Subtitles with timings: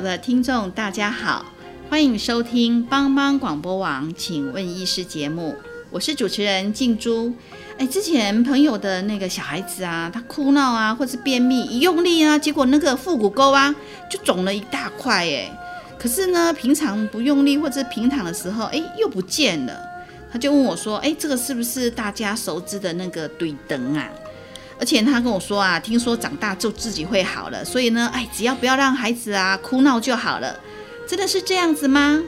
[0.00, 1.46] 的听众大家好，
[1.88, 5.54] 欢迎收听帮帮广播网，请问医师节目，
[5.90, 7.32] 我是主持人静珠。
[7.78, 13.74] 哎，之前朋友的那个小孩子啊，他哭闹啊，或是便秘，一用力啊，结果那个腹股沟啊
[14.10, 15.50] 就肿了一大块哎。
[15.98, 19.80] 可是呢，平常不用力或者平躺的时候，哎，又不见了。
[20.30, 24.06] 他就问我说，哎，这个是不是大家熟知的那个怼灯啊？
[24.78, 30.58] 而且他跟我说啊，听说长大就自己会好了，所以呢，哎，只要不要让孩子啊哭闹就好了，
[31.06, 32.22] 真的是这样子吗？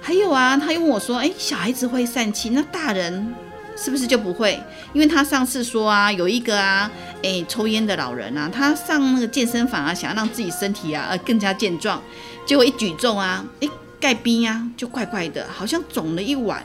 [0.00, 3.34] 还有啊，他又问我说，哎，小孩子会疝气，那大人
[3.76, 4.62] 是不是就不会？
[4.92, 6.90] 因为他上次说啊，有一个啊，
[7.22, 12.02] 哎，抽烟的老人啊，他上那个健身房啊，想要让自己身体啊呃更加健壮，
[12.46, 16.64] 结果一举重啊，哎，盖冰啊就怪怪的，好像肿了一碗。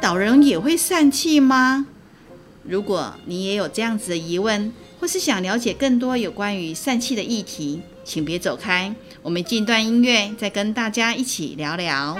[0.00, 1.86] 老人也会疝气吗？
[2.66, 12.16] 如果你也有这样子的疑问，或是想了解更多有关于疝气的议题，请别走开，我们进段音乐，再跟大家一起聊聊。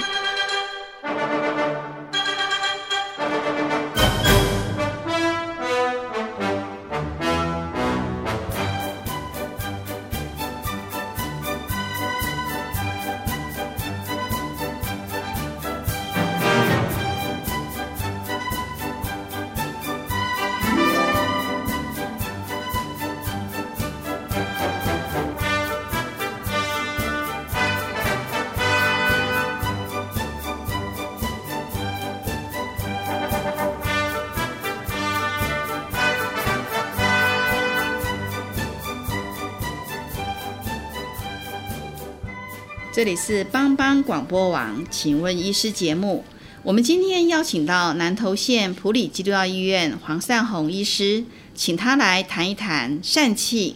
[42.94, 46.24] 这里是帮帮广播网，请问医师节目。
[46.62, 51.24] 我们今天邀请到南投县普里基督教医院黄善宏医师，
[51.56, 53.74] 请他来谈一谈疝气。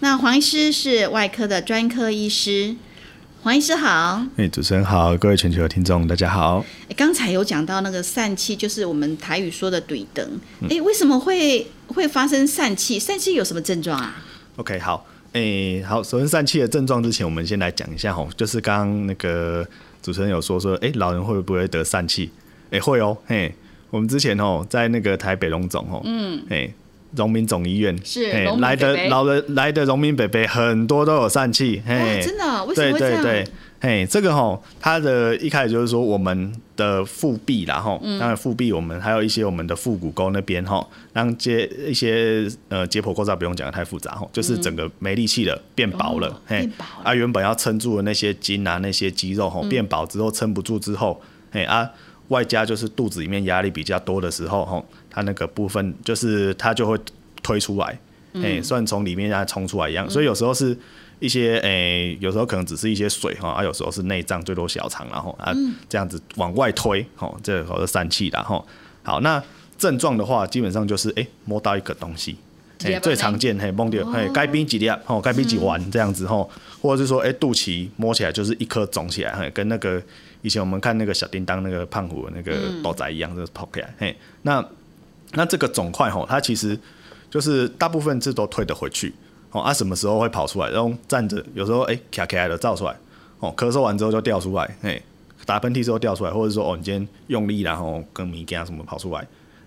[0.00, 2.74] 那黄医师是外科的专科医师，
[3.44, 4.26] 黄医师好。
[4.36, 6.64] 哎，主持人好，各位全球的听众大家好。
[6.88, 10.40] 哎，刚才有讲到那个疝气，就是我们台语说的怼灯。
[10.68, 12.98] 哎，为什么会会发生疝气？
[12.98, 14.16] 疝气有什么症状啊
[14.56, 15.06] ？OK，好。
[15.32, 19.66] 诶，好，首先疝气的症状之前，我们先来讲一下吼，就是刚刚那个
[20.02, 22.30] 主持人有说说，哎，老人会不会得疝气？
[22.70, 23.54] 哎，会哦，嘿，
[23.90, 26.70] 我们之前哦，在那个台北荣总哦，嗯，哎，
[27.14, 33.46] 荣民总医院是来的老人来的荣民北北很多都有疝气，嘿，真的，为什么会这样？
[33.80, 46.68] 嘿，这个哈，它的一开始就是说我们的腹壁然后当然腹壁我们还有一些我们的腹股沟那边哈，让接一些呃解剖构造不用讲的太复杂哈，就是整个没力气了，变薄了，嘿，
[47.04, 51.20] 啊，原本要撑住的那些筋啊那些肌肉哈，变薄之后撑不住之后，
[51.52, 51.88] 嘿啊，
[52.28, 56.98] 外加就是肚子里面压力比较多的时候哈，它那个部分就是它就会
[57.44, 57.96] 推出来，
[58.34, 60.76] 嘿，算从里面让它冲出来一样，所以有时候是。
[61.20, 65.52] 一些诶，有时候可能只是一些水哈，啊，有时候是内脏，最多小肠，然后啊
[65.88, 68.64] 这样子往外推，吼，这个是疝气的吼。
[69.02, 69.42] 好，那
[69.76, 72.36] 症状的话，基本上就是诶摸到一个东西，
[72.80, 73.70] 诶最常见嘿。
[73.70, 76.48] 摸到嘿该冰几粒吼，该冰几丸这样子吼，
[76.80, 80.00] 或者是说诶肚脐摸起来就是一颗肿起来，嘿，跟那个
[80.42, 84.64] 以前我们看那个小叮当那个胖虎的那个豆仔一样，就是跑起来，嘿，那
[85.32, 86.78] 那这个肿块吼，它其实
[87.30, 89.12] 就是大部分是都退得回去。
[89.58, 90.70] 哦啊，什么时候会跑出来？
[90.70, 92.96] 然后站着，有时候哎，卡卡的照出来。
[93.40, 95.00] 哦，咳嗽完之后就掉出来，哎，
[95.46, 99.20] 打喷嚏之后掉出来，或者说哦，你今天用力然后跟迷干什么跑出来，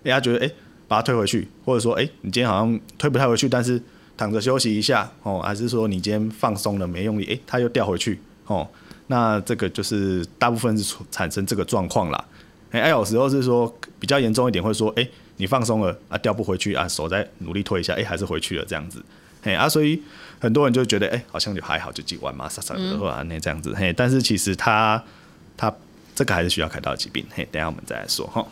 [0.04, 0.52] 哎，他觉得哎，
[0.90, 3.82] 把它推回去，或者说哎，你今天好像推不太回去，但是
[4.18, 8.68] 躺着休息一下，哦，还是说你今天放松了没用力，哎，它又掉回去，哦，
[9.08, 12.26] 那这个就是大部分是产生这个状况啦。
[12.72, 19.02] 哎，有时候是说比较严重一点，会说哎，你放松了啊，掉不回去啊，手再努力推一下，哎，还是回去了这样子。
[19.44, 20.02] 嘿啊，所以
[20.40, 25.04] 很多人就觉得，哎，好像就还好，就几万嘛，啥啥的话那这样子，嘿，但是其实他
[25.58, 25.74] 他
[26.14, 28.46] 这个还是需要开刀的疾病，嘿，等下我们再来说哈。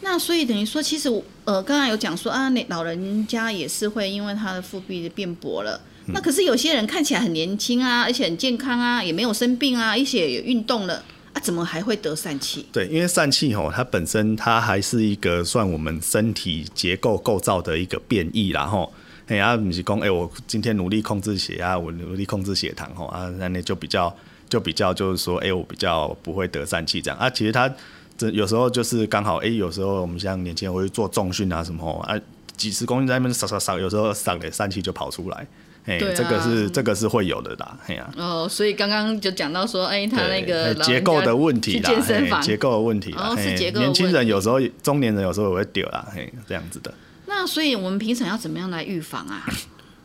[0.00, 1.08] 那所以等于说，其实
[1.44, 11.04] 呃，刚刚有讲说啊，那老人家也是会因为他的腹壁变薄了，那可是有些人看起来很年轻啊，而且很健康啊，也没有生病啊，而且也运动了
[11.34, 12.66] 啊，怎么还会得疝气？
[12.72, 18.92] 对，因为疝气吼，它本身它还是一个算我们身体结构构造的一个变异啦吼。
[19.32, 24.14] 哎啊，不是讲哎，我今天努力控制血压，我努力控制血糖吼啊，那那就比较
[24.46, 27.30] 就比较就是说，哎，我比较不会得疝气这样啊。
[27.30, 27.72] 其实他
[28.18, 32.14] 这有时候就是刚好哎，有时候我们像年轻人会做重训啊什么啊，
[32.58, 35.46] 几十公斤在那边撒撒撒，有时候扫的疝气就跑出来。
[35.86, 38.08] 哎，这个是这个是会有的啦，哎呀。
[38.16, 46.92] 哦，所以刚刚就讲到说，哎，他那个结构的问题啦，结构的问题啦，是结构年轻人有时候，中年人有时候也会丢啦，嘿，这样子的。
[47.42, 49.44] 那所以我们平常要怎么样来预防啊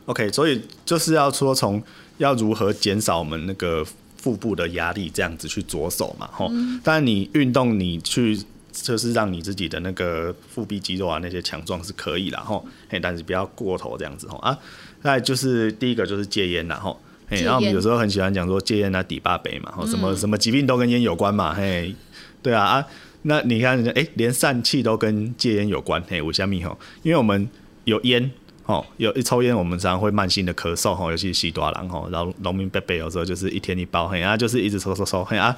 [0.06, 1.80] ？OK，所以就是要说从
[2.18, 3.86] 要如何减少我们那个
[4.18, 6.51] 腹部的压力，这样子去着手嘛，吼。
[6.84, 8.42] 当然你运动，你去
[8.72, 14.40] 就是让你自己的那个腹壁肌肉啊那些强壮是可以啦，吼，嘿，但是不要过头这样子，吼。
[14.40, 14.57] 啊。
[15.04, 17.00] 那就是第一个就是戒烟，然后，
[17.30, 21.94] 嘿，然后我们有时候很喜欢讲说戒烟啊抵八杯嘛，吼什么什么疾病都跟烟有关嘛，嘿，
[22.42, 22.86] 对啊啊，
[23.28, 27.50] 那你看，哎，连疝气都跟戒烟有关，嘿，我虾米吼，因为我们
[27.84, 28.32] 有烟，
[28.64, 35.54] 吼，有一抽烟，我们常常会慢性的咳嗽，吼，尤其是西多郎，吼，然后农民伯伯有时候就是一天一包，嘿，啊，就是一直抽抽抽，嘿啊，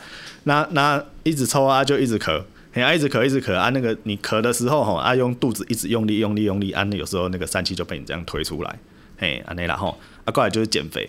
[0.45, 2.42] 那那一直抽啊，就一直咳，
[2.74, 8.80] 嘿啊，一直咳一直咳啊，那个你咳的时候，吼，啊，用肚子一直用力用力用力，啊，那有时候那个疝气就被你这样推出来。
[9.18, 9.95] 嘿，安尼啦吼，
[10.25, 11.07] 啊过来就是减肥，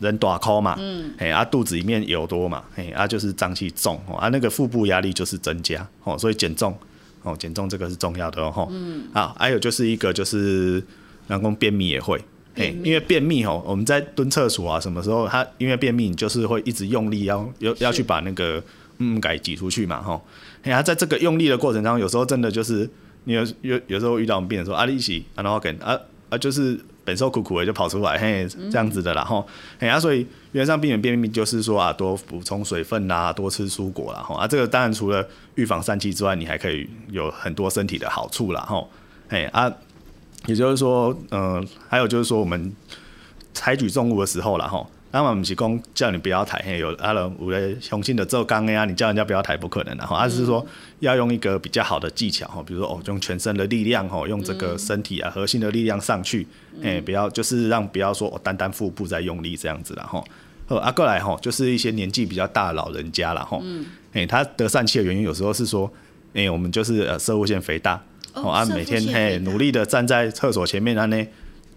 [0.00, 0.78] 人大口嘛，
[1.16, 6.76] 嘿，啊肚子里面油多嘛，嘿，啊就是脏器重哦，啊那个腹部压力就是增加，哦，所以减重，
[7.22, 10.82] 哦减重这个是重要的哦，嗯，啊还有就是一个就是，
[11.26, 12.22] 人工便秘也会，
[12.54, 18.62] 嘿，因为便秘吼，我们在蹲厕所啊，什么时候他因为便秘，你就是会一直用力要要要去把那个
[18.98, 20.22] 嗯给挤出去嘛，吼，
[20.62, 22.86] 嘿，啊在这个用力的过程当中，有时候真的就是
[23.24, 25.98] 你有有有时候遇到我们病人说啊，你是然后跟啊。
[26.32, 29.46] 啊，就是本受苦苦的就跑出来，嘿，这样子的啦，吼，
[29.78, 38.88] 嘿啊，所以原则上避免便秘就是说啊，多补充水分啦，多吃蔬果啦，吼啊，这个当然除了预防疝气之外，你还可以有很多身体的好处啦，吼，
[39.28, 39.70] 哎啊，
[40.46, 42.74] 也就是说，嗯，还有就是说我们
[43.52, 44.88] 采取重物的时候啦，吼。
[45.12, 50.66] 当然不是讲叫你不要抬，嘿，有阿伦有的雄性的做钢呀，你叫人家不要抬不可能的哈，而是说
[51.00, 56.46] 要用一个比较好的技巧哈，比如说哦，用全身的力量哈，用这个身体啊核心的力量上去，
[56.82, 60.24] 哎，不要就是让不要说哦单单腹部在用力这样子了哈。
[60.68, 63.60] 呃，阿过来哈，就是一些年纪比较大的老人家了哈，
[64.14, 65.92] 哎，他得疝气的原因有时候是说，
[66.32, 71.26] 哎，我们就是呃射物腺肥大，哦，啊每天嘿努力的站在厕所前面啊呢。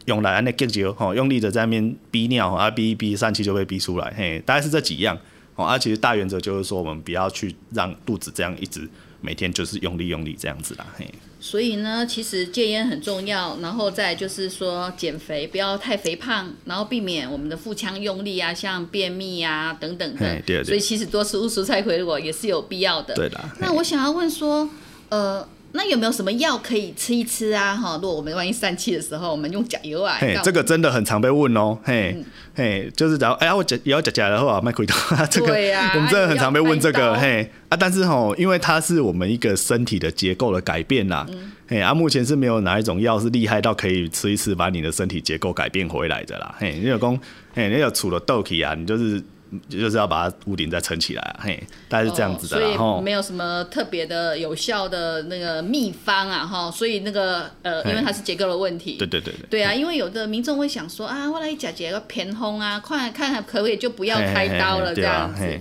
[0.06, 5.18] 用来安尼急救吼，用力的在那边逼尿啊，逼一逼，疝气就被逼出来，嘿，大概是这几样
[5.56, 5.66] 哦。
[5.66, 8.88] 啊，其实大原则就是说，我们不要去让肚子这样一直
[9.22, 11.10] 每天就是用力用力这样子啦，嘿。
[11.40, 20.20] 所以呢，其实戒烟很重要，然后再就是说减肥，不要太肥胖，然后避免我们的腹腔用力啊，像便秘啊等等的。
[20.20, 20.64] 对对。
[20.64, 23.16] 所以其实多吃蔬菜水果也是有必要的。
[23.16, 23.44] 对的。
[23.60, 24.70] 那我想要问说，
[25.10, 25.48] 呃。
[25.76, 27.76] 那有没有什么药可以吃一吃啊？
[27.76, 30.18] 哈，如果我们万一散气的时候，我们用甲油啊。
[30.20, 31.78] 嘿，这个真的很常被问哦。
[31.84, 32.18] 嘿，
[32.56, 34.96] 嘿，就是假如哎呀，我甲也要甲甲的话，麦奎多，
[35.30, 37.16] 这个我们真的很常被问这个。
[37.16, 41.28] 嘿啊，但是哈，因为它是我们一个身体的结构的改变啦。
[41.68, 46.56] 嘿啊，目前是没有哪一种药是厉害到可以吃一吃把你的身体结构改变回来的啦。
[46.58, 47.20] 嘿，你有讲，
[47.54, 49.22] 嘿，你有除了豆皮啊，你就是。
[49.70, 65.60] 就是要把它屋顶再撑起来啊，嘿，大概是这样子的，所以没有什么特别的有效的那个秘方啊，哈，所以那个呃，因为它是结构的问题，对对对对，对啊，因为有的民众会想说啊，我来假结个偏风啊，快看看可不可以就不要开刀了这样子。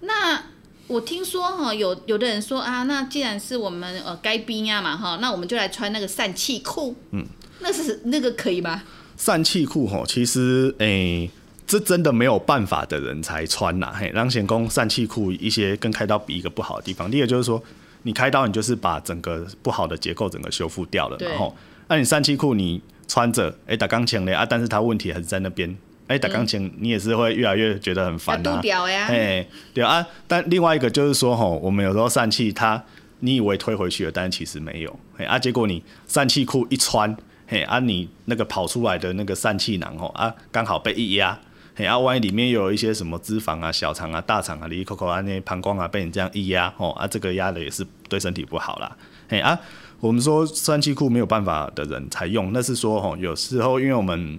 [0.00, 0.42] 那
[0.86, 7.24] 我听说哈，有有的人说啊，那既然是我们呃该冰啊嘛哈，那我们就来穿那个散气裤，嗯，
[7.60, 8.82] 那是那个可以吗？
[9.16, 11.30] 散气裤哈，其实诶。
[11.66, 17.62] 这真的没有办法的人才穿呐，嘿，让显工疝气裤一些跟开刀比一个不好的地方，第一个就是说，
[18.02, 21.56] 你开刀你就是把整个不好的结构整个修复掉了，然后，
[21.88, 25.74] 那你疝气裤你穿着，哎，打钢琴嘞啊，但是它问题还是在那边，
[26.06, 28.60] 哎，打钢琴你也是会越来越觉得很烦呐，
[29.08, 32.82] 哎，对啊，但另外一个就是说，吼，我们有时候疝气它，
[33.20, 37.16] 你以为推回去了，但是其实没有，哎啊，结果你疝气裤一穿，
[37.46, 41.40] 嘿啊，你那个跑出来的那个疝气囊，吼啊，刚好被一压。
[41.76, 48.96] 嘿啊，万一里面有一些什么脂肪啊、小肠啊、大肠啊、里里口口啊那些膀胱啊，被你这样一压，哦啊，这个压的也是对身体不好啦。
[49.28, 49.58] 嘿啊，
[49.98, 54.38] 我们说疝气库没有办法的人才用，那是说哦，有时候因为我们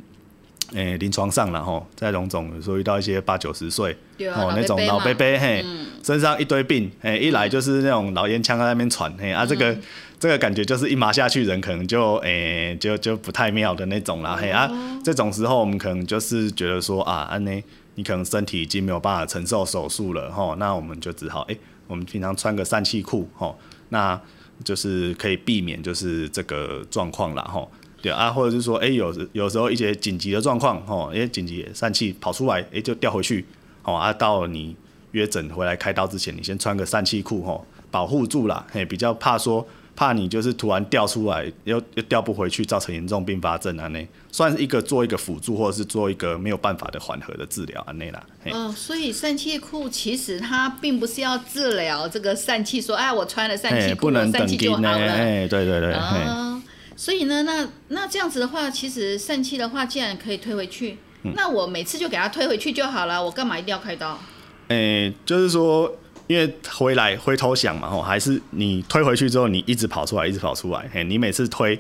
[0.72, 3.92] 诶临床上然后在荣总有时候遇到一些八九十岁
[4.34, 5.66] 哦那种老伯伯嘿，
[6.02, 9.78] 身上一堆病，诶一来就是那种老烟枪在那边喘，嘿啊这个。
[10.20, 14.70] 这个感觉就是一麻下去，人可能就诶、就就不太妙的那种啦，嘿啊，
[15.04, 17.52] 这种时候我们可能就是觉得说啊，安呢，
[17.96, 21.58] 你可能身体已经没有办法承受手术了，吼，那我们就只好诶、
[21.88, 23.58] 我们平常穿个散气裤，吼，
[23.90, 24.20] 那
[24.64, 27.70] 就是可以避免就是这个状况啦，吼。
[28.02, 33.44] 对啊，或者是说，诶、有有时候一些紧急的状况，吼，诶，紧急疝气跑出来，诶、就掉回去，
[33.82, 34.76] 哦啊，到你
[35.12, 48.54] 约诊回来开刀之前，你先穿个疝气裤，吼，保护住啦，嘿，比较怕说，怕你就是突然掉出来，又又掉不回去，造成严重并发症啊，那算是一个做一个辅助，或者是做一个没有办法的缓和的治疗啊，那啦，嗯。
[48.54, 54.90] 哦，所以疝气裤其实它并不是要治疗这个疝气，说哎，我穿了疝气不能疝气就好了。
[54.90, 56.20] 哎，对对对，嘿。
[56.28, 56.62] 哦，
[56.98, 64.20] 所以呢，那那这样子的话，其实疝气的话，既然可以推回去，嗯那我每次就给它推回去就好了，我干嘛一定要开刀？
[64.68, 65.96] 哎、就是说，
[66.28, 71.80] 因为回来回头想嘛，吼，还是你推回去之后，你一直跑出来，一直跑出来，嘿，你每次推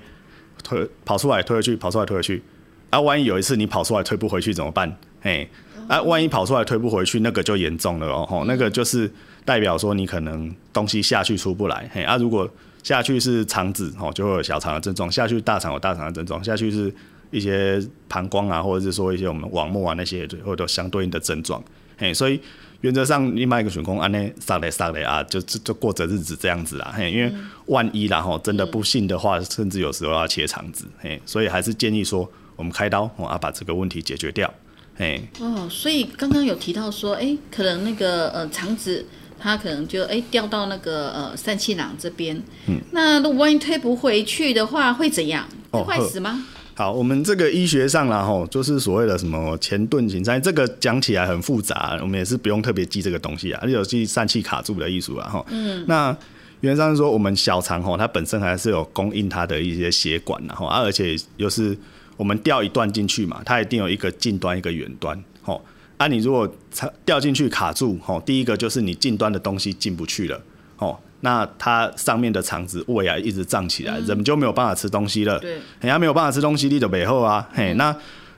[0.64, 2.44] 推跑出来，推回去，跑出来，推回去，
[2.90, 4.96] 啊，万一有一次你跑出来推不回去怎么办？
[5.22, 5.50] 嘿，
[5.88, 9.12] 啊，万一跑出来推不回去，那个就严重了哦，吼，那个就是
[9.44, 12.50] 代表说你可能东西下去出不来，嘿，啊，如果
[12.84, 16.94] 下去是肠子，吼，就会有小肠的症状；下去大肠有大肠的症状；下去是
[17.32, 21.64] 一些膀胱啊，或者是说一些我们网膜啊那些会有相对应的症状。
[21.98, 22.40] 嘿，所以
[22.86, 26.94] 原则上另外一个选工安内杀嘞杀嘞啊，就就就过着日子这样子啦。
[26.96, 27.34] 嘿，因为
[27.66, 30.86] 万一然后，真的不幸的话，甚至有时候要切肠子。
[31.00, 34.54] 嘿，所以还是建议说我们开刀我，啊把这个问题解决掉。
[34.96, 39.04] 嘿，哦，所以刚刚有提到说，哎，可能那个呃肠子
[39.40, 45.48] 它可能就哎掉到那个呃疝气囊这边，嗯，那如果万一推不回去的话，会怎样？
[45.72, 46.46] 会哦坏死吗？
[46.78, 55.46] 好，我们这个医学上啦吼，就是所谓的什么前盾型疝，这个讲起来很复杂，我们也是不用特别记这个东西啊，有记疝气卡住的艺术啊哈。
[55.48, 56.16] 嗯，那
[56.60, 61.78] 原则上是说，我们小肠吼，它本身还是有供应它的一些血管然后啊，而且又是
[62.18, 65.64] 我们掉一段进去嘛，它一定有一个近端一个远端吼。
[65.96, 70.42] 啊，你如果插掉进去卡住吼，第一个就是你近端的东西进不去了
[70.76, 71.00] 吼。
[71.26, 75.40] 那它上面的肠子胃啊一直胀起来，人就没有办法吃东西了。
[75.40, 77.94] 对，人家没有办法吃东西，你就背后啊，嘿，那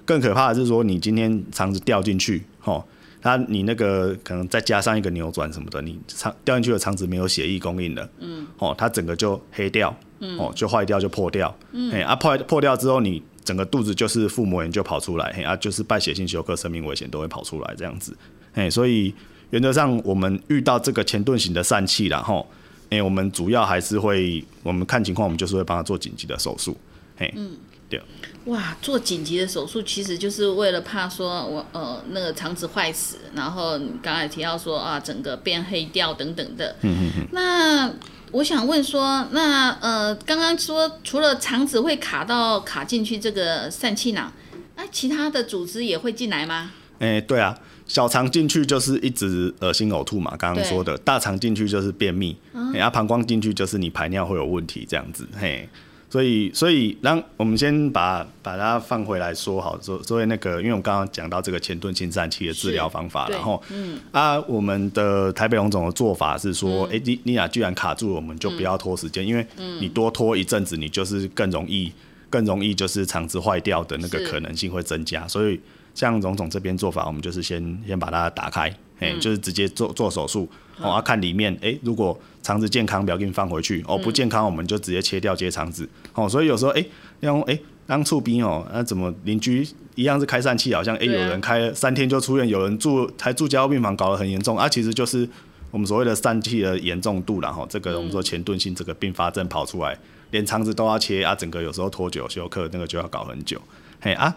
[0.06, 2.82] 更可怕的是说，你今天肠子掉进去，吼，
[3.22, 9.94] 它你那个可能再加上一个扭转什么的，你肠掉进去的肠子没有血液供应了，嗯，哦，它整个就黑掉，
[10.40, 18.16] 哦，就坏掉就破掉，嗯，嘿，啊破破掉之后，你整个肚子就是腹膜炎就跑出来，嘿，啊就是败血性休克，生命危险都会跑出来这样子，
[18.54, 19.14] 嘿，所以
[19.50, 22.48] 原则上我们遇到这个前盾型的疝气了，吼。
[22.90, 26.78] 哎、我们主要还是会，我们看情况，我们就是会帮他做紧急的手术。
[27.18, 27.52] 嘿，嗯
[27.90, 28.02] 对，
[28.46, 36.76] 哇，做紧急的手术其实就是为了怕说我呃那个肠子坏死，然后你刚才提到说啊整个变黑掉等等的。
[36.82, 37.28] 嗯嗯嗯。
[37.32, 37.92] 那
[38.32, 44.32] 我想问说，那呃刚刚说除了肠子会卡到卡进去这个疝气囊，
[44.76, 46.72] 那其他的组织也会进来吗？
[47.00, 52.36] 哎、对啊，小肠进去就是一直恶心呕吐嘛，刚刚说的，大肠进去就是便秘，
[52.74, 55.68] 然、啊，膀胱进去就是你排尿会有问题这样子，嘿。
[56.10, 64.00] 所以，所以让我们先把把它放回来说好，所所以那个，因为我们刚刚讲到这个前盾性疝气的治疗方法，然后，嗯。
[64.14, 69.46] 啊，我们的台北荣总的做法是说，哎、你你俩居然卡住了，我们就不要拖时间，因为
[69.82, 71.92] 你多拖一阵子，你就是更容易
[72.30, 75.60] 更容易就是肠子坏掉的那个可能性会增加，所以
[75.98, 80.48] 像荣总这边做法，我们就是先先把它打开，哎、就是直接做做手术，
[80.80, 86.86] 哦，要、看里面，哎、如果肠子健康，不要给你放回去，哦，不健康我们就直接切掉接肠子，哦，所以有时候，哎、
[87.22, 87.60] 用哎。
[87.88, 95.26] 当触兵哦，那、怎么邻居一样是开疝气，好像哎、有人开了三天就出院，有人住还住加护病房，搞得很严重啊，其实就是
[95.72, 99.98] 我们所谓的疝气的严重度然后这个我们说前钝性这个并发症跑出来，
[100.32, 103.58] 连肠子都要切啊，整个有时候拖久休克那个就要搞很久，
[104.02, 104.36] 嘿啊，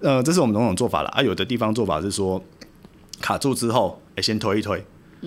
[0.00, 2.42] 呃，这是我们种种做法了啊，有的地方做法是说
[3.20, 4.84] 卡住之后，哎、先推一推，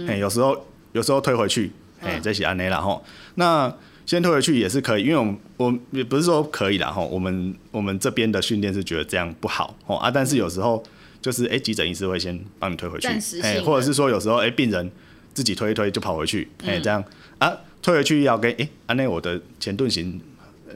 [0.08, 3.04] 嘿，有时候有时候推回去，哎、再写安内啦吼，
[3.36, 3.74] 那
[4.06, 10.82] 先推回去也是可以，因为我们我也不是说可以啦吼，我们我们这边的训练是觉得这样不好哦啊，但是有时候
[11.22, 13.08] 就是哎、急诊医师会先帮你推回去
[13.42, 14.90] 哎，的或者是说有时候哎、病人
[15.34, 17.04] 自己推一推就跑回去，哎、这样。
[17.40, 17.51] 啊
[17.82, 20.22] 推回去要跟哎安内我的前盾型。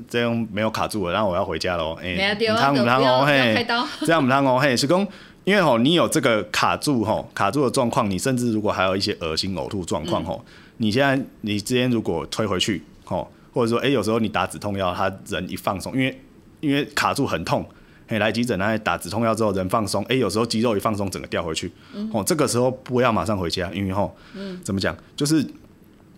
[0.07, 1.97] 这样没有卡住了，然后我要回家喽。
[2.01, 3.87] 哎、没啊对啊唔通唔通不要哦，嘿开刀。
[4.01, 5.07] 这样唔通哦，嘿，是讲，
[5.43, 10.43] 因为吼，你有这个卡住吼，卡住的状况，你甚至如果还有一些恶心呕吐状况吼，
[10.77, 16.21] 你现在你之前如果推回去吼，或者说哎、有时候你打止痛药，他人一放松，因为
[16.61, 17.65] 因为卡住很痛，
[18.07, 21.71] 嘿，来急诊来打止痛药之后人放松，哎，有时候肌肉一放松，整个掉回去，
[22.11, 24.59] 哦，这个时候不要马上回家，因为吼，嗯。
[24.63, 25.45] 怎么讲，就是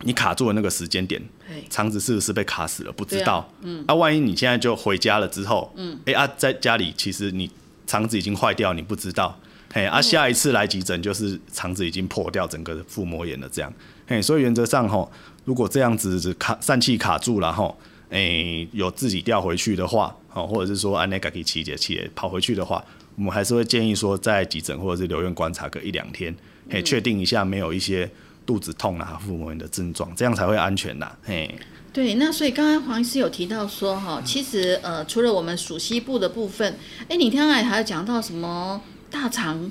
[0.04, 1.22] 你卡住了那个时间点，
[1.70, 2.92] 肠子是不是被卡死了？
[2.92, 7.50] 不知道，嗯，啊，万一你现在就回家了之后，嗯，哎啊，在家里其实你
[7.88, 9.39] 肠子已经坏掉，你不知道，
[9.74, 13.74] 嘿，啊，下一次来急诊就是肠子已经破掉，整个腹膜炎了这样，
[14.06, 15.12] 嘿，所以原则上吼，
[15.46, 17.75] 如果这样子卡疝气卡住了吼，
[18.12, 22.84] 哎，有自己掉回去的话，哦，或者是说按那个可以气节气跑回去的话，
[23.16, 26.36] 我们还是会建议说在急诊或者是留院观察个一两天，
[26.70, 28.08] 嘿，确定一下没有一些。
[28.48, 31.12] 肚子痛啊，腹膜炎的症状，这样才会安全呐。
[31.24, 31.54] 嘿，
[31.92, 36.75] 对，那所以刚才黄医师有提到说，哈，其实呃，除了我们属西部的部分，
[37.10, 39.70] 哎，你刚才还有讲到什么大肠？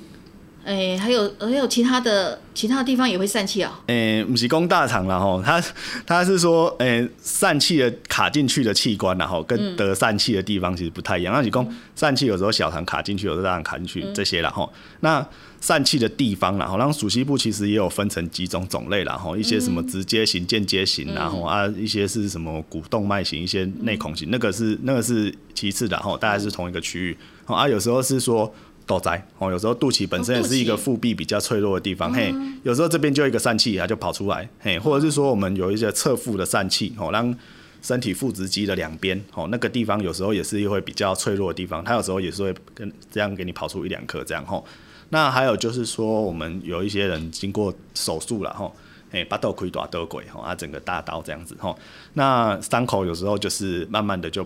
[0.67, 3.71] 哎，还有还有其他的其他地方也会疝气哦。
[3.87, 5.63] 哎，不是供大肠了哈，他
[6.05, 11.33] 他是说，哎，疝气的卡进去的器官然后跟得疝气的地方其实不太一样。
[11.33, 11.65] 那你供
[11.97, 14.69] 疝气有时候小肠卡进去，有时候大肠卡进去这些然后
[14.99, 15.25] 那
[15.61, 27.17] 疝气的地方然后让属西部其实也有分成几种种类然后一些什么直接型、间接型，然后啊一些是什么股动脉型、一些内孔型，那个是那个是其次的哈，大概是同一个区域。
[27.45, 28.53] 啊，有时候是说。
[28.87, 37.35] 都在哦，有时候肚脐本身也是一个腹壁比较脆弱的地方，嘿，有时候这边就一个疝气，它就跑出来，嘿，或者是说我们有一些侧腹的疝气，哦，让
[37.81, 44.65] 身体腹直肌的两边，哦，那个地方有时候也是会比较脆弱的地方，它有时候也是会跟这样给你跑出一两颗这样，吼。
[45.09, 48.73] 那还有就是说，我们有一些人经过手术了，吼，
[49.11, 51.77] 哎，把豆亏多得鬼，吼，啊，整个大刀这样子，吼，
[52.13, 54.45] 那伤口有时候就是慢慢的就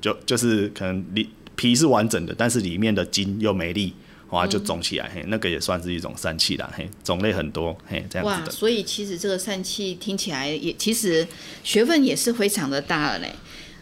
[0.00, 1.28] 就就是可能你。
[1.56, 3.92] 皮是完整的，但是里面的筋又没力，
[4.30, 8.46] 哇，就肿起来，嘿，那个也算是一种疝气啦，嘿，种类很多，嘿，这样子的。
[8.46, 11.26] 哇，所以其实这个疝气听起来也，其实
[11.62, 13.30] 学问也是非常的大了嘞。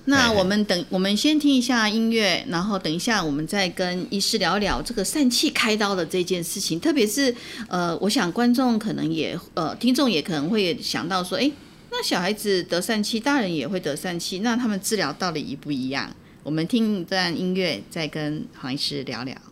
[0.06, 6.80] 那我们等，我们先听一下音乐，然后等一下我们再跟医师聊聊这个疝气开刀的这件事情。
[6.80, 7.32] 特别是，
[7.68, 11.52] 呃，我想观众可能也，呃，听众也可能会想到说，哎，
[11.90, 16.10] 那小孩子得疝气，大人也会得疝气，那他们治疗到底一不一样？
[16.42, 19.49] 我们听一段音乐，再跟黄医师聊聊。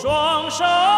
[0.00, 0.89] 双手。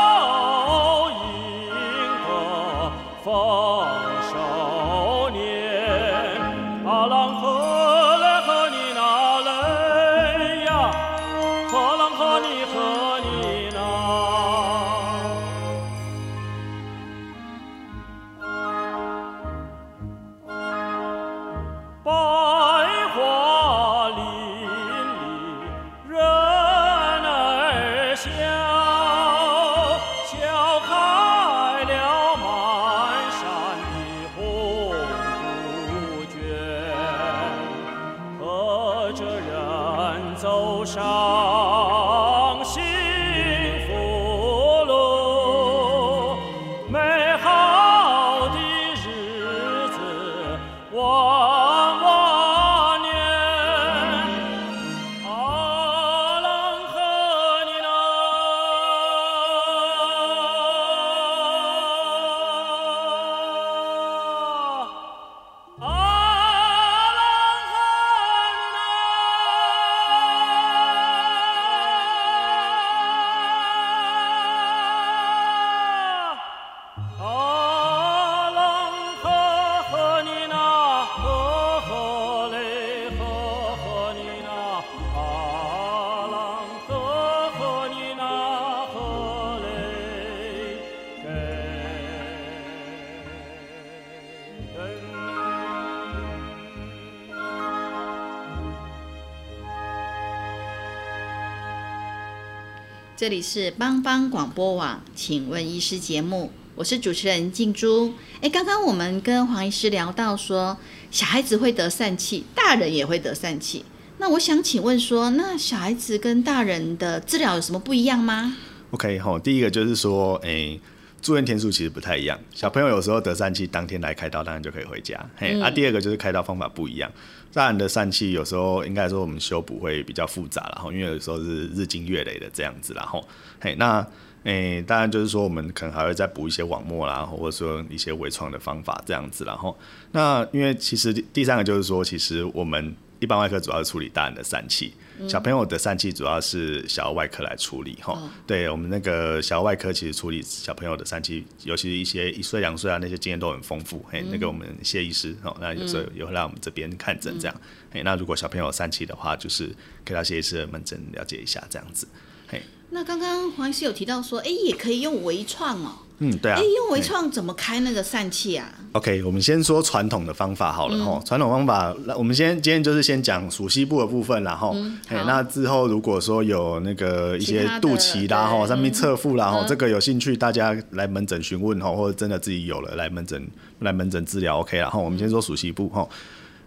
[103.22, 108.12] 这里是帮帮广播网，请问医师节目，我是主持人静珠。
[108.40, 110.76] 哎，刚刚我们跟黄医师聊到说，
[111.12, 113.84] 小孩子会得疝气，大人也会得疝气。
[114.18, 118.56] 那我想请问说，那小孩子跟大人的治疗有什么不一样吗
[118.90, 120.80] ？OK 吼，第一个就是说，诶、
[121.22, 122.38] 住院天数其实不太一样。
[122.52, 125.24] 小朋友有时候得疝气，当天来开刀，当然就可以回家。
[125.36, 127.10] 嘿，啊，第二个就是开刀方法不一样。
[127.52, 133.22] 大人的疝气有时候应该说我们修补会比较复杂然后因为有时候是日积月累的这样子然后，
[133.60, 134.04] 嘿，那
[134.44, 139.78] 诶、当然就是说我们可能还会再补一些网膜啦，或者说一些微创的方法这样子然后，
[140.10, 144.92] 那因为其实第三个就是说，其实我们一般外科主要是处理大人的疝气，
[145.28, 148.20] 小朋友的疝气主要是小儿外科来处理哈。
[148.44, 154.04] 对我们那个小儿外科其实处理小朋友的疝气，尤其是一些一岁两岁啊那些经验都很丰富。
[154.10, 157.60] 嘿，那个我们谢医师哦，那有时候也会来我们这边看诊这样。
[157.92, 159.66] 嘿，那如果小朋友疝气的话，就是
[160.04, 162.08] 可以到谢医师的门诊了解一下这样子。
[162.48, 165.98] 嘿，那刚刚黄医师有提到说，哎，也可以用微创哦。
[166.24, 166.56] 嗯，对啊。
[166.56, 171.20] 哎，用微创怎么开那个疝气啊？OK，我们先说传统的方法好了哈。
[171.26, 174.70] 传、统方法，那我们先今天就是先讲属西部的部分啦哈。
[175.08, 183.44] 嘿好那之后如果说有那个一些肚脐啦哈，上面侧腹啦哈，嗯这个有兴趣大家来门诊询问哈，或者真的自己有了来门诊
[183.80, 184.98] 来门诊治疗 OK 啦哈。
[184.98, 186.08] 我们先说属西部哈。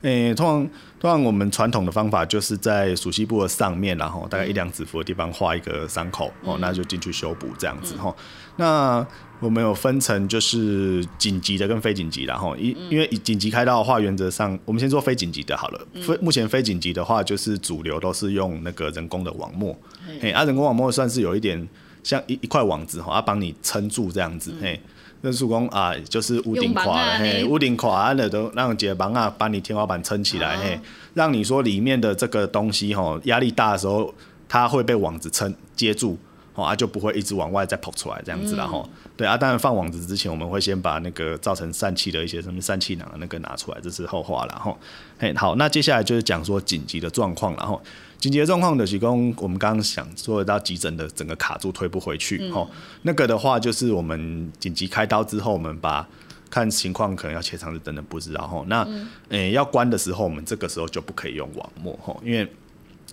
[0.02, 0.70] 诶、通常
[1.06, 8.12] 通常我们传统的方法就是在属膝部的上面，然后大概一两指幅的地方画一个伤口，哦，那就进去修补这样子哈。
[8.56, 9.06] 那
[9.39, 15.88] 我们有分成就是紧急的跟非紧急的哈，因因为紧急开刀的话，原则上我们先做非紧急的好了。
[16.02, 19.78] 非目前非紧急的话，就是主流都是用那个人工的网膜，
[20.20, 21.70] 嘿，啊，人工网膜算是有一点
[22.02, 24.82] 像一一块网子哈，啊，帮你撑住这样子，嘿。
[25.26, 30.80] 那助攻啊，就是屋顶垮了，嘿，屋顶垮了都让解绑啊，把你天花板撑起来，哦嘿，
[31.16, 34.14] 让你说里面的这个东西吼，压力大的时候，
[34.48, 36.16] 它会被网子撑接住，
[36.54, 44.78] 哦啊，就不会一直往外再跑出来这样子然后，对啊，当然放网子之前，我们会先把那个造成疝气的一些什么疝气囊的那个拿出来，这是后话了吼。
[45.18, 47.82] 嘿，好，那接下来就是讲说紧急的状况然后。
[48.19, 52.69] 紧急的状况的提供，我们刚刚想说到急诊的整个卡住推不回去，吼、
[53.04, 56.08] 那个的话就是我们紧急开刀之后，我们把
[56.49, 58.65] 看情况可能要切肠子等等不知道吼。
[58.67, 58.88] 那
[59.30, 62.49] 诶、要关的时候，我们这个时候就不可以用网膜吼，因为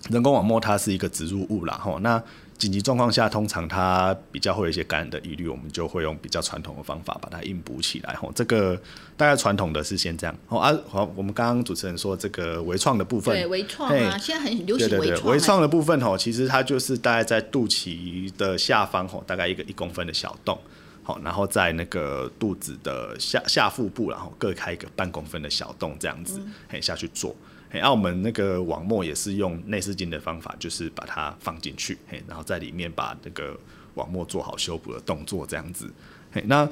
[0.09, 1.99] 人工网膜它是一个植入物啦吼。
[1.99, 2.21] 那
[2.57, 8.31] 紧急状况下，通常它比较会有一些感染的疑虑，我们就会用比较传统的方法把它硬补起来吼。
[8.33, 8.79] 这个
[9.17, 10.73] 大概传统的是先这样哦啊。
[10.87, 15.31] 好，我们刚刚主持人说这个微创的部分，对，微创嘿啊，现在很流行微创啊。
[15.31, 20.57] 微创的部分吼，其实它就是大概在肚脐的下方吼，大概一个一公分的小洞，
[21.01, 26.39] 好，然后在那个肚子的下下腹部，然后各开一个半公分的小洞这样子，
[26.69, 27.35] 嘿下去做。
[27.73, 33.59] 嘿，啊，我们那个网膜也是用内视镜的方法，就是把它放进去，嘿，然后在里面把那个
[33.95, 35.91] 网膜做好修补的动作，这样子。
[36.31, 36.69] 嘿，那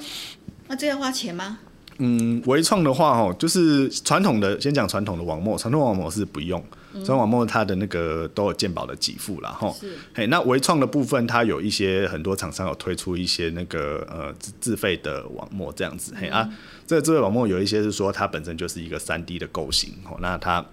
[0.68, 1.58] 那这要花钱吗？
[1.98, 9.76] 嗯，微创的话，哦，就是传统的，先讲传统的网膜，传统网膜是不用，传统网膜它的那个都有鉴保的给付啦，吼。
[9.80, 16.48] 是嘿，那微创的部分，它有一些很多厂商有推出一些那个呃自自费的网膜这样子，嘿啊，
[16.86, 20.64] 这个自费网膜有一些是说它本身就是一个三 D 的构型，哦，那它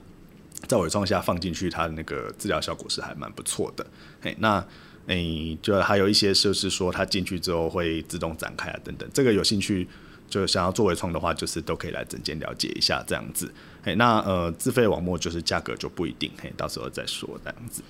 [0.67, 3.85] 在微创下放进去，它的那个治疗效果是还蛮不错的，
[4.21, 4.65] 嘿，那。
[5.07, 9.87] 诶、就还有一些就是说它进去之后会自动展开啊等等，这个有兴趣
[10.29, 13.51] 就想要做微创的话，就是都可以来诊间了解一下这样子。
[13.81, 17.81] 嘿，那呃自费网膜就是价格就不一定，嘿，到时候再说这样子。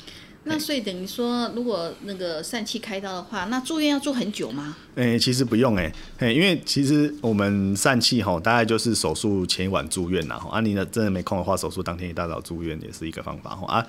[0.50, 4.76] 那所以等于说，如果那个疝气开刀的话，那住院要住很久吗？
[4.96, 13.86] 诶、其实不用诶、嘿，因为其实我们疝气吼，大概就是手术前一晚住院然后啊，你呢真的没空的话，手术当天一大早住院也是一个方法吼啊。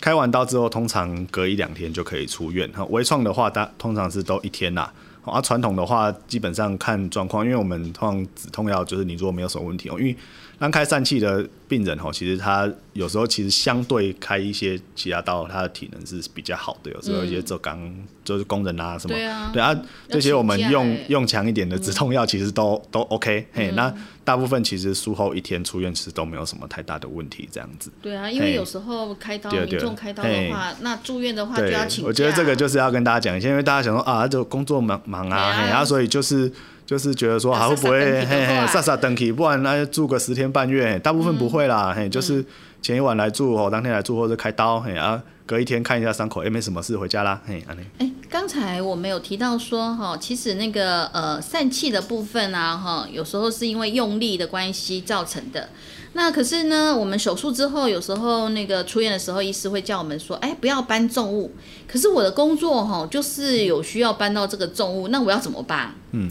[0.00, 2.66] 开完刀之后，通常隔一两天就可以出院。
[2.72, 4.90] 哈，微创的话，大通常是都一天啦。
[5.24, 10.16] 啊，传统的话，基本上看状况，因为我们通常止痛药就是你如果没有什么问题哦，因为
[10.58, 16.90] 刚开疝气的病人哈，其实他有时候其实相对开一些其他刀，他的体能是比较好的。
[16.90, 17.78] 有时候一些做钢
[18.24, 19.78] 就是工人啊什么，对啊对啊，
[20.08, 23.46] 这些我们用用强一点的止痛药，其实都、都 OK。
[23.52, 23.92] 嘿，那
[24.24, 27.92] 大部分其实术后一天出院，其实都没有什么太大的问题，这样子。
[28.00, 32.08] 对啊，因为有时候开刀，民众开刀的话，那住院的话就对要请，假。
[32.08, 36.50] 我觉得这个就是要跟大家讲一下，因为大家想说啊，就工作忙忙啊，对啊啊，所以就是
[36.88, 42.42] 就是觉得说，要还会不会嘿嘿煞煞登起，不然那就住个十天半月，大部分不会啦，嘿，就是
[42.80, 47.82] 前一晚来住哦，当天来住或者开刀，嘿啊，隔一天看一下伤口，哎，没什么事，回家啦，嘿，安尼。
[47.98, 55.68] 哎，刚才我们有提到说哈，其实那个呃疝气的部分啊哈，有时候是因为用力的关系造成的。
[56.14, 61.52] 那可是呢，我们手术之后，有时候那个出院的时候，医师会叫我们说，哎，不要搬重物。
[61.86, 65.92] 可是我的工作哈，就是有需要搬到这个重物，那我要怎么办？
[66.12, 66.26] 嗯，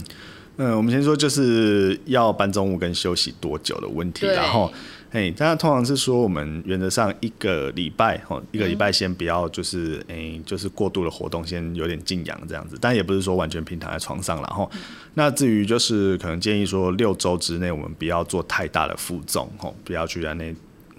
[0.76, 4.72] 我们先说就是要搬重物跟休息多久的问题，然后，
[5.10, 14.68] 嘿，大家通常是说我们原则上一个礼拜，吼，一个礼拜先不要就是，诶、就是过度的活动，先有点静养这样子，但也不是说完全平躺在床上然后，
[15.14, 20.54] 那至于就是可能建议说六周之内我们不要做太大的负重，吼，不要去在那。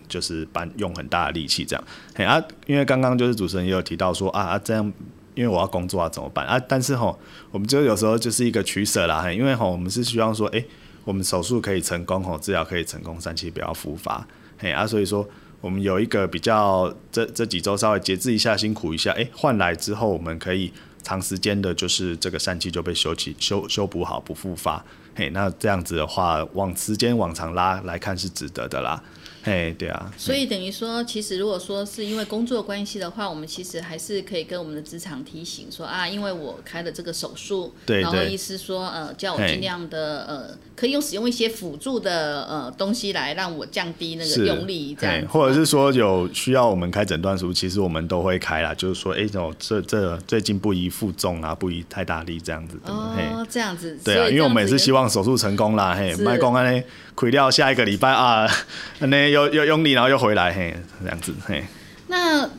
[0.07, 1.83] 就是搬用很大的力气这样，
[2.15, 4.91] 嘿啊，因为刚刚就是主持人也有提到说啊啊这样，
[5.35, 6.59] 因为我要工作啊怎么办啊？
[6.67, 7.17] 但是吼，
[7.51, 10.65] 我们就有时候就是一个取舍啦，因为吼我们是希望说，诶，
[11.05, 15.27] 我们手术可以成功，吼治疗可以成功，疝气不要复发，嘿啊，所以说
[15.61, 24.83] 我们有一个比较这这几周稍微节制一下，辛苦一下，诶，换来之后我们可以长时间的，就是这个疝气就被修起修修补好，不复发，
[25.15, 29.01] 嘿，那这样子的话，往时间往长拉来看是值得的啦，
[29.43, 53.23] 嘿，对啊，所以等于说，其实如果说是因为工作关系的话，我们其实还是可以跟我们的职场提醒说啊，因为我开了这个手术，对对然后医师说呃，叫我嘿尽量的呃，可以用使用一些辅助的呃东西来让我降低那个用力，这样或者是说有需要我们开诊断书，其实我们都会开啦，就是说，哎、这种这这最近不宜负重啊，不宜太大力这样子的，嘿。
[53.33, 56.83] 哦，这样子，对啊，因为我们也是希望望手术成功啦，嘿，是卖公安呢，
[57.19, 58.47] 亏掉下一个礼拜啊，
[59.03, 61.65] 那又又用力，然后又回来，嘿，这样子，嘿，
[62.07, 62.49] 那。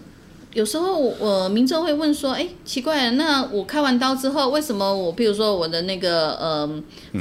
[0.52, 6.68] 有时候我、民众会问说，哎，奇怪了，那我开完刀之后，为什么我，比如说我的那个呃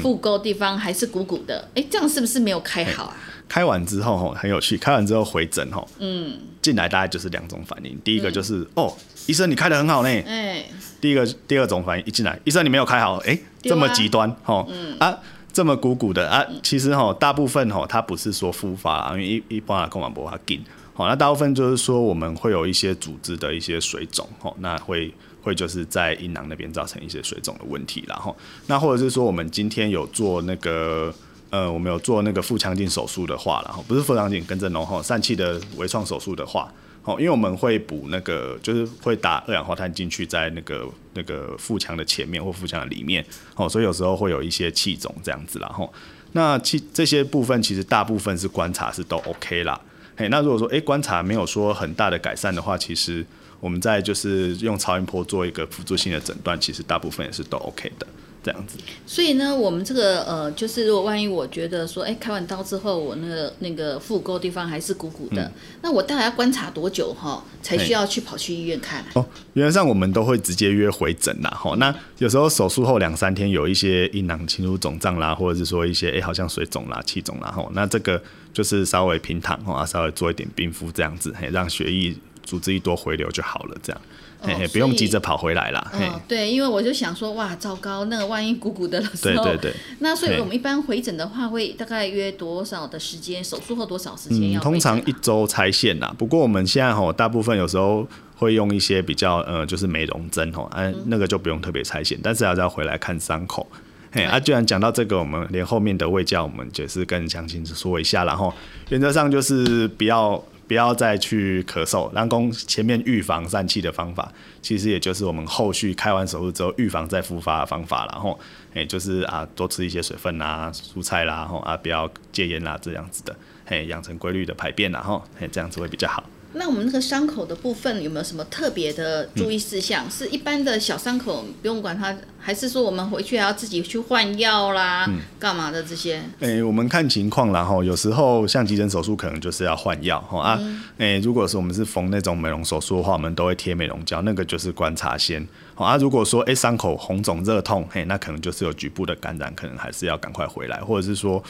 [0.01, 1.69] 腹沟地方还是鼓鼓的？
[1.75, 3.15] 哎，这样是不是没有开好啊？
[3.47, 8.91] 开完之后吼很有趣，开完之后回诊吼，嗯，进来大概就是两种反应，第一个就是、哦，
[9.27, 10.65] 医生你开的很好呢，哎，
[10.99, 15.15] 第一个第二种反应一进来，医生你没有开好，哎、这么极端吼，啊，
[15.51, 25.13] 这么鼓鼓的啊，其实吼大部分吼它不是说复发，因为一一般来讲嘛不它紧，好，那大部分就是说我们会有一些组织的一些水肿，吼，那会。
[25.41, 28.35] 会就是在阴囊那边造成一些水肿的问题，然后
[28.67, 31.11] 那或者是说我们今天有做那个
[31.49, 36.69] 呃，我们有做那个腹腔镜手术的话，然后不是腹腔镜，跟正龙吼疝气的微创手术的话，
[37.09, 45.91] 哦，因为我们会补那个，就是会打二氧化碳进去在那个那个腹腔的前面或腹腔的里面，哦，所以有时候会有一些气肿这样子啦，吼。
[46.33, 49.81] 那气这些部分其实大部分是观察是都 OK 啦，
[50.15, 53.25] 嘿，那如果说诶观察没有说很大的改善的话，其实
[53.59, 58.05] 我们在就是用超音波做一个辅助性的诊断，其实大部分也是都 OK 的
[58.43, 58.77] 这样子。
[59.05, 69.07] 所以呢，我们这个呃，就是如果万一我觉得说，哎，开完刀之后我那个那个腹沟地方还是鼓鼓的，嗯那我大概要观察多久哈，才需要去跑去医院看啊？
[69.15, 71.75] 哦，原则上我们都会直接约回诊啦，吼。
[71.77, 78.21] 那有时候手术后两三天有一些阴囊侵入肿胀啦，或者是说一些诶、好像水肿啦、气肿啦，吼，那这个
[78.53, 84.01] 就是稍微平躺吼，啊，稍微做一点冰敷这样子，嘿，让血液组织一多回流就好了，这样，
[84.41, 89.73] 嘿嘿，哦不用急着跑回来啦，嘿，嗯，对，因为我就想说，哇，糟糕，那个万一鼓鼓的了时候，对对对。
[89.99, 93.43] 那所以我们一般回诊的话，会大概约多少的时间？
[93.43, 96.13] 手术后多少时间通常一周拆线啦。
[96.17, 103.67] 不过我们现在吼，大部分有时候会用一些比较呃，就是美容针吼，哎、嗯那个就不用特别拆线，但是还是要回来看伤口。
[104.11, 108.53] 嘿，啊，既然讲到这个，我们连后面的位教，我们就是跟详情说一下，然后
[108.89, 118.39] 原则上就是不要不要再去咳嗽，然后前面预防疝气的方法，其实也就是我们后续开完手术之后预防再复发的方法，然后
[118.75, 126.23] 哎，就是啊多吃一些水分啊、蔬菜啦，然后啊不要戒烟啦这样子的，嘿，养成规律的排便，然后嘿这样子会比较好。
[126.53, 130.09] 那我们那个伤口的部分有没有什么特别的注意事项？
[130.09, 136.21] 是一般的小伤口不用管它，还是说我们回去还要自己去换药啦、嗯干嘛的这些？
[136.39, 140.59] 诶、我们看情况啦，哈，有时候像急诊手术可能就是要换药，哈啊，
[140.97, 145.97] 诶、如果是我们是缝那种美容手术的话，我们都会贴美容胶，那个就是观察先，好啊。
[145.97, 151.43] 如果说诶伤、口红肿热痛，嘿，那可能就是有局部的感染，可能还是要赶快回来，或者是说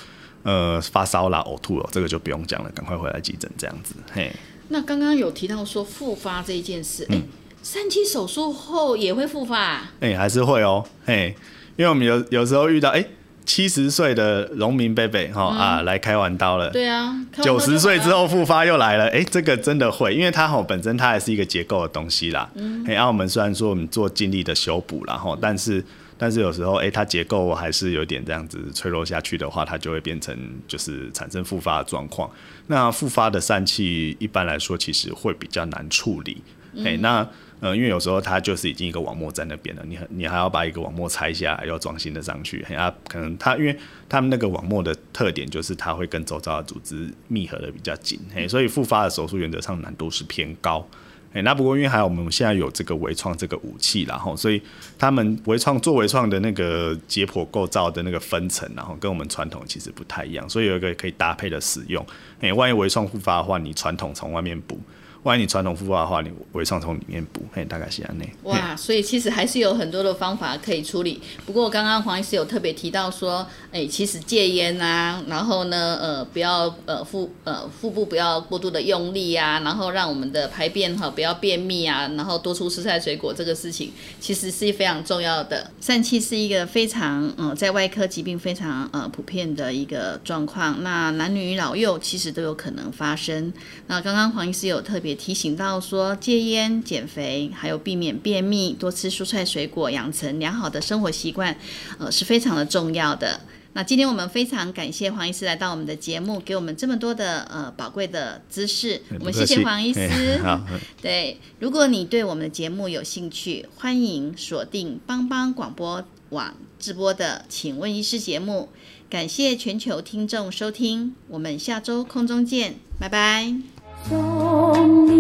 [0.44, 4.32] 呃发烧啦、呕吐了，这个就不用讲了，赶快回来急诊这样子，嘿。
[4.70, 7.22] 那刚刚有提到说复发这一件事，哎、嗯
[7.62, 9.92] 三期手术后也会复发、啊？
[10.00, 11.36] 哎、还是会哦，嘿，
[11.76, 13.04] 因为我们有有时候遇到哎
[13.46, 22.50] 七十岁的农民伯伯哈啊来开完刀了，对啊，九十岁之后复发又来了，哎、这个真的会，因为它吼本身它还是一个结构的东西啦。
[22.56, 25.84] 嗯，哎、啊，我们虽然说我们做尽力的修补啦，吼，但是
[26.20, 32.30] 但是有时候哎、它结构还是有点这样子脆弱下去的话，它就会变成就是产生复发的状况。
[32.68, 36.44] 那复发的疝气一般来说其实会比较难处理，
[36.86, 37.28] 哎、那。
[37.62, 43.78] 呃，因为有时候它就是已经一个网膜在那边了，你还你还要把一个网膜拆下来，要装新的上去，嘿啊，可能它因为
[44.08, 50.88] 他们那个网膜的特点就是它会跟周遭的组织密合的比较紧，嘿，所以复发的手术原则上难度是偏高。
[51.32, 54.62] 哎，那不过因为还有我们现在有这个微创这个武器，然后所以
[54.98, 62.06] 他们微创做微创的那个解剖构造的那个分层，然后跟我们传统其实不太一样，所以有一个可以搭配的使用。
[62.40, 64.80] 哎，万一微创复发的话，你传统从外面补。
[65.24, 68.30] 万一你传统复发的话，你微创从里面补，嘿，大概是安内。
[68.44, 71.22] 哇，所以其实还是有很多的方法可以处理。
[71.46, 85.70] 不过刚刚黄医师有特别提到说，哎，其实戒烟啊，然后呢，呃，不要呃腹呃腹部不要过度的用力啊，然后让我们的排便哈不要便秘啊，然后多出蔬菜水果这个事情，其实是非常重要的。
[85.82, 93.52] 疝气是一个非常嗯、在外科疾病非常呃普遍的一个状况，那男女老幼其实都有可能发生。
[93.88, 101.56] 那刚刚黄医师有特别提醒到说，戒烟、减肥，还有避免便秘，多吃蔬菜水果，养成良好的生活习惯，
[101.98, 103.42] 呃，是非常的重要的。
[103.74, 109.00] 那今天我们非常感谢黄医师来到我们的节目，给我们这么多的呃宝贵的知识。
[109.20, 110.40] 我们谢谢黄医师。
[110.42, 110.60] 好，
[111.02, 118.70] 对，如果你对我们的节目有兴趣，欢迎锁定帮帮广播网直播的《请问医师》节目。
[119.08, 123.79] 感谢全球听众收听，我们下周空中见，拜拜。
[124.08, 125.12] 送你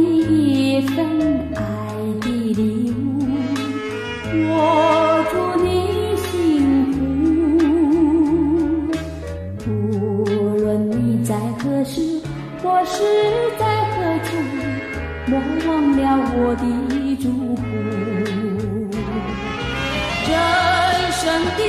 [0.77, 0.95] 一份
[1.55, 1.61] 爱
[2.21, 2.95] 的礼物，
[4.47, 4.53] 我
[5.31, 5.67] 祝你
[6.17, 6.27] 幸
[9.59, 9.67] 福。
[9.69, 10.23] 无
[10.57, 12.01] 论你在何时
[12.63, 12.93] 或是
[13.59, 14.27] 在何处，
[15.27, 15.31] 莫
[15.67, 16.01] 忘了
[16.35, 16.63] 我的
[17.21, 17.23] 祝
[17.55, 17.61] 福。
[20.29, 20.33] 人
[21.11, 21.21] 生
[21.57, 21.61] 的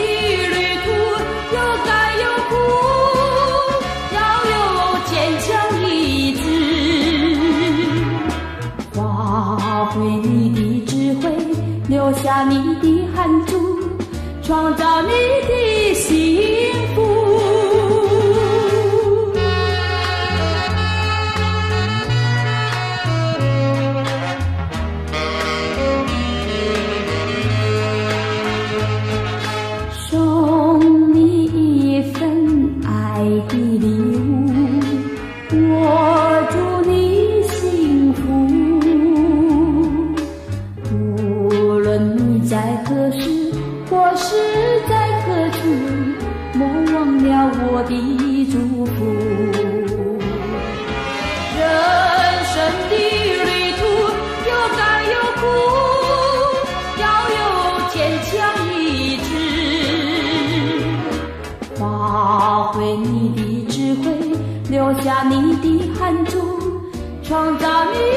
[0.49, 0.57] 旅
[12.45, 13.79] 你的汗珠，
[14.43, 15.70] 创造你的
[67.31, 68.10] 创造你。